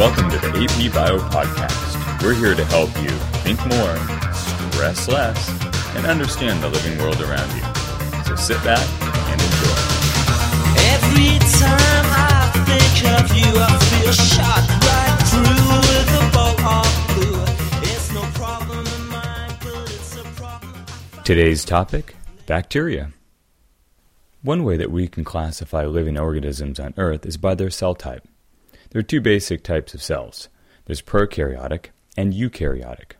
[0.00, 2.22] Welcome to the AP Bio Podcast.
[2.22, 3.10] We're here to help you
[3.44, 3.96] think more,
[4.32, 5.50] stress less,
[5.94, 7.60] and understand the living world around you.
[8.24, 8.80] So sit back
[9.28, 9.76] and enjoy.
[10.88, 16.88] Every time I think of you, I feel shot right through with a bolt of
[17.14, 17.92] glue.
[17.92, 20.86] It's no problem of mine, but it's a problem.
[21.24, 23.10] Today's topic bacteria.
[24.40, 28.26] One way that we can classify living organisms on Earth is by their cell type.
[28.90, 30.48] There are two basic types of cells
[30.86, 31.86] there's prokaryotic
[32.16, 33.12] and eukaryotic.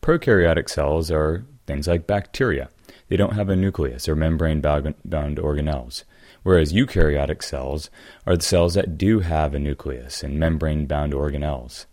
[0.00, 2.70] Prokaryotic cells are things like bacteria.
[3.08, 6.04] They don't have a nucleus or membrane bound organelles,
[6.42, 7.90] whereas eukaryotic cells
[8.26, 11.84] are the cells that do have a nucleus and membrane bound organelles,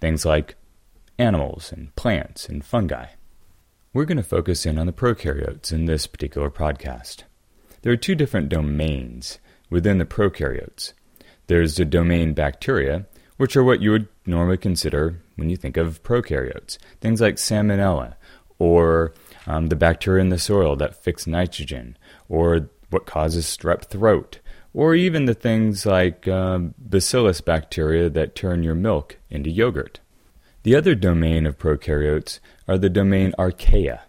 [0.00, 0.56] things like
[1.18, 3.06] animals and plants and fungi.
[3.94, 7.22] We're going to focus in on the prokaryotes in this particular podcast.
[7.80, 9.38] There are two different domains
[9.70, 10.92] within the prokaryotes.
[11.46, 13.06] There's the domain bacteria,
[13.36, 16.78] which are what you would normally consider when you think of prokaryotes.
[17.00, 18.14] Things like salmonella,
[18.58, 19.12] or
[19.46, 21.96] um, the bacteria in the soil that fix nitrogen,
[22.28, 24.38] or what causes strep throat,
[24.72, 30.00] or even the things like um, bacillus bacteria that turn your milk into yogurt.
[30.62, 34.00] The other domain of prokaryotes are the domain archaea.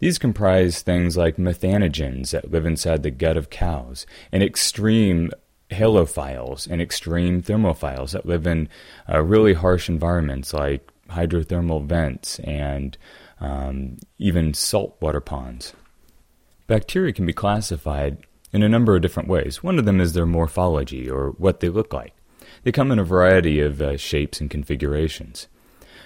[0.00, 5.30] These comprise things like methanogens that live inside the gut of cows and extreme
[5.72, 8.68] halophiles and extreme thermophiles that live in
[9.12, 12.96] uh, really harsh environments like hydrothermal vents and
[13.40, 15.72] um, even saltwater ponds.
[16.66, 18.18] Bacteria can be classified
[18.52, 19.62] in a number of different ways.
[19.62, 22.14] One of them is their morphology or what they look like.
[22.62, 25.48] They come in a variety of uh, shapes and configurations.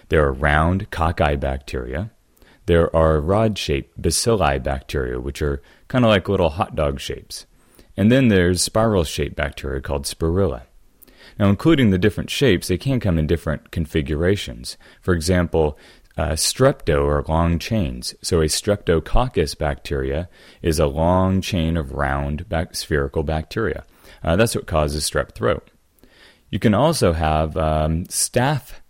[0.08, 2.10] There are round cocci bacteria,
[2.66, 7.46] there are rod shaped bacilli bacteria, which are kind of like little hot dog shapes.
[7.96, 10.62] And then there's spiral shaped bacteria called spirilla.
[11.38, 14.76] Now, including the different shapes, they can come in different configurations.
[15.02, 15.78] For example,
[16.16, 18.14] uh, strepto are long chains.
[18.22, 20.28] So a streptococcus bacteria
[20.62, 23.84] is a long chain of round bac- spherical bacteria.
[24.24, 25.70] Uh, that's what causes strep throat.
[26.48, 28.80] You can also have um, staph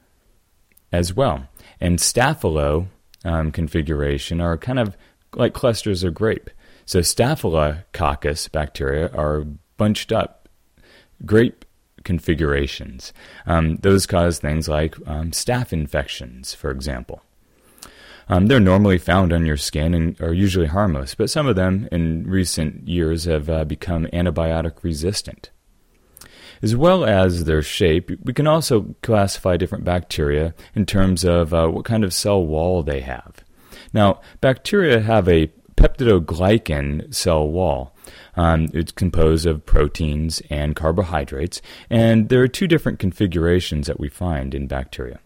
[0.92, 1.48] as well.
[1.80, 2.86] And staphylo
[3.24, 4.96] um, configuration are kind of
[5.34, 6.48] like clusters of grape.
[6.86, 9.44] So Staphylococcus bacteria are
[9.76, 10.48] bunched up
[11.24, 11.64] grape
[12.04, 13.12] configurations.
[13.46, 17.22] Um, those cause things like um, staph infections, for example.
[18.28, 21.88] Um, they're normally found on your skin and are usually harmless, but some of them
[21.92, 25.50] in recent years have uh, become antibiotic resistant.
[26.62, 31.68] As well as their shape, we can also classify different bacteria in terms of uh,
[31.68, 33.44] what kind of cell wall they have.
[33.92, 35.50] Now, bacteria have a
[35.86, 37.94] peptidoglycan cell wall.
[38.36, 44.08] Um, it's composed of proteins and carbohydrates, and there are two different configurations that we
[44.08, 45.20] find in bacteria.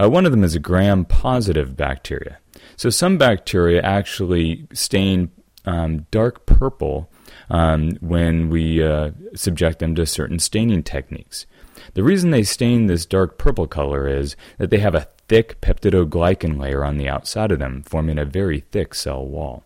[0.00, 2.38] Uh, one of them is a gram positive bacteria.
[2.76, 5.30] So some bacteria actually stain
[5.64, 7.10] um, dark purple
[7.48, 11.46] um, when we uh, subject them to certain staining techniques.
[11.94, 16.58] The reason they stain this dark purple color is that they have a thick peptidoglycan
[16.58, 19.64] layer on the outside of them, forming a very thick cell wall.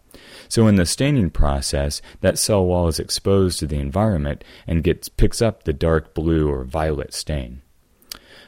[0.49, 5.09] So in the staining process, that cell wall is exposed to the environment and gets
[5.09, 7.63] picks up the dark blue or violet stain.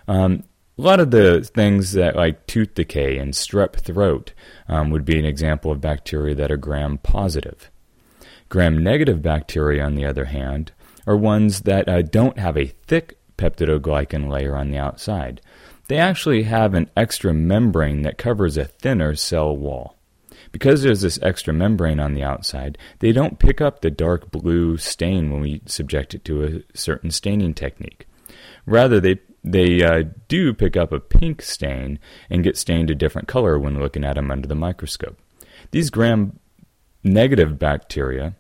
[0.06, 0.44] Um,
[0.78, 4.33] a lot of the things that like tooth decay and strep throat
[4.69, 7.71] um, would be an example of bacteria that are gram positive.
[8.48, 10.72] Gram negative bacteria, on the other hand,
[11.06, 15.41] are ones that uh, don't have a thick peptidoglycan layer on the outside.
[15.88, 19.97] They actually have an extra membrane that covers a thinner cell wall.
[20.52, 24.76] Because there's this extra membrane on the outside, they don't pick up the dark blue
[24.76, 28.06] stain when we subject it to a certain staining technique.
[28.64, 33.28] Rather, they they uh, do pick up a pink stain and get stained a different
[33.28, 35.18] color when looking at them under the microscope.
[35.70, 36.41] These gram
[37.04, 38.34] negative bacteria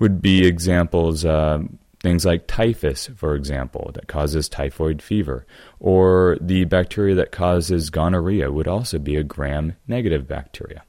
[0.00, 1.60] would be examples, uh,
[2.08, 5.46] things like typhus, for example, that causes typhoid fever,
[5.78, 10.82] or the bacteria that causes gonorrhea would also be a gram negative bacteria.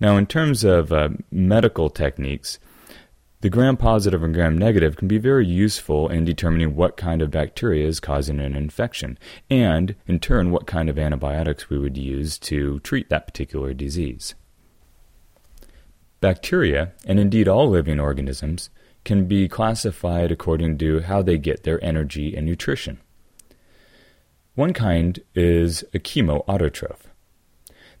[0.00, 2.58] Now, in terms of uh, medical techniques,
[3.42, 7.30] the gram positive and gram negative can be very useful in determining what kind of
[7.30, 9.18] bacteria is causing an infection,
[9.50, 14.34] and in turn, what kind of antibiotics we would use to treat that particular disease.
[16.22, 18.70] Bacteria, and indeed all living organisms,
[19.04, 23.00] can be classified according to how they get their energy and nutrition.
[24.54, 27.00] One kind is a chemoautotroph.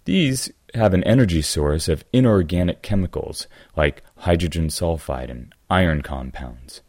[0.04, 3.46] These have an energy source of inorganic chemicals
[3.76, 6.82] like hydrogen sulfide and iron compounds.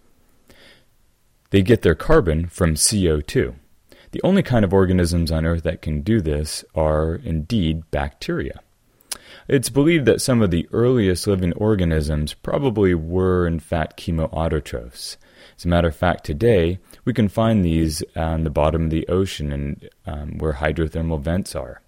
[1.51, 3.55] They get their carbon from CO2.
[4.11, 8.61] The only kind of organisms on Earth that can do this are indeed bacteria.
[9.47, 15.17] It's believed that some of the earliest living organisms probably were, in fact, chemoautotrophs.
[15.57, 19.07] As a matter of fact, today we can find these on the bottom of the
[19.07, 21.81] ocean and um, where hydrothermal vents are.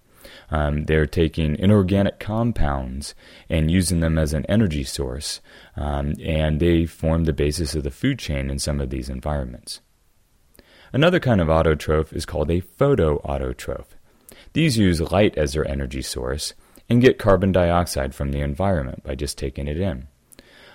[0.50, 3.14] Um, they're taking inorganic compounds
[3.48, 5.40] and using them as an energy source,
[5.76, 9.80] um, and they form the basis of the food chain in some of these environments.
[10.92, 13.86] Another kind of autotroph is called a photoautotroph.
[14.52, 16.54] These use light as their energy source
[16.88, 20.08] and get carbon dioxide from the environment by just taking it in.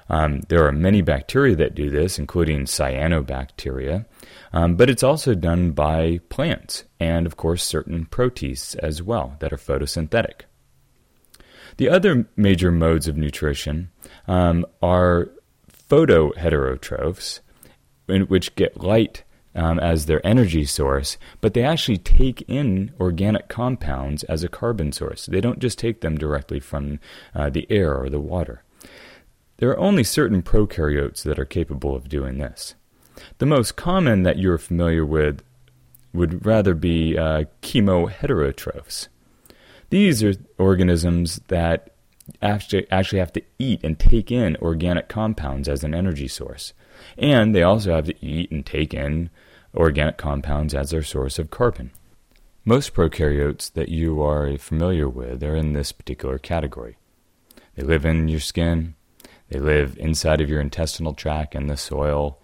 [0.09, 4.05] Um, there are many bacteria that do this, including cyanobacteria,
[4.51, 9.53] um, but it's also done by plants and, of course, certain protists as well that
[9.53, 10.41] are photosynthetic.
[11.77, 13.89] The other major modes of nutrition
[14.27, 15.29] um, are
[15.89, 17.39] photoheterotrophs,
[18.07, 19.23] which get light
[19.55, 24.91] um, as their energy source, but they actually take in organic compounds as a carbon
[24.91, 25.25] source.
[25.25, 26.99] They don't just take them directly from
[27.35, 28.63] uh, the air or the water.
[29.57, 32.75] There are only certain prokaryotes that are capable of doing this.
[33.37, 35.43] The most common that you're familiar with
[36.13, 39.07] would rather be uh, chemoheterotrophs.
[39.89, 41.93] These are organisms that
[42.41, 46.73] actually, actually have to eat and take in organic compounds as an energy source.
[47.17, 49.29] And they also have to eat and take in
[49.75, 51.91] organic compounds as their source of carbon.
[52.63, 56.97] Most prokaryotes that you are familiar with are in this particular category.
[57.75, 58.95] They live in your skin,
[59.49, 62.39] they live inside of your intestinal tract and the soil,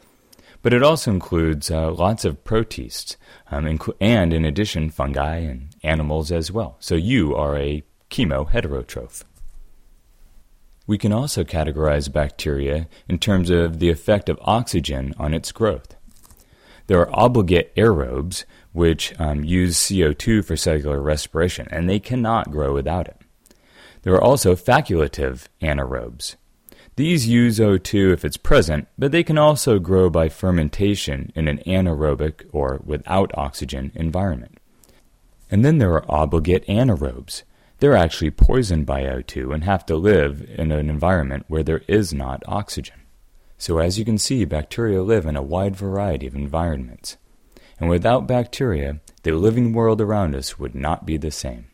[0.61, 3.15] but it also includes uh, lots of protists,
[3.51, 6.77] um, and in addition, fungi and animals as well.
[6.79, 9.23] So you are a chemoheterotroph.
[10.87, 15.95] We can also categorize bacteria in terms of the effect of oxygen on its growth.
[16.87, 22.73] There are obligate aerobes, which um, use CO2 for cellular respiration, and they cannot grow
[22.73, 23.17] without it.
[24.03, 26.37] There are also facultative anaerobes.
[26.95, 31.59] These use O2 if it's present, but they can also grow by fermentation in an
[31.59, 34.57] anaerobic or without oxygen environment.
[35.51, 37.43] And then there are obligate anaerobes.
[37.79, 42.11] They're actually poisoned by O2 and have to live in an environment where there is
[42.11, 43.01] not oxygen.
[43.59, 47.17] So, as you can see, bacteria live in a wide variety of environments.
[47.79, 51.67] And without bacteria, the living world around us would not be the same.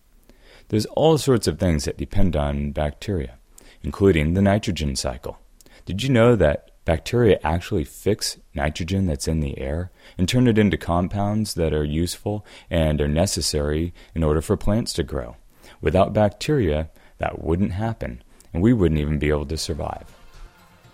[0.68, 3.38] There's all sorts of things that depend on bacteria,
[3.82, 5.40] including the nitrogen cycle.
[5.86, 10.58] Did you know that bacteria actually fix nitrogen that's in the air and turn it
[10.58, 15.38] into compounds that are useful and are necessary in order for plants to grow?
[15.84, 20.06] Without bacteria, that wouldn't happen, and we wouldn't even be able to survive.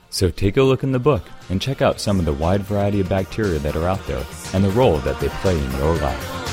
[0.09, 1.21] So take a look in the book
[1.51, 4.63] and check out some of the wide variety of bacteria that are out there and
[4.63, 6.48] the role that they play in your life.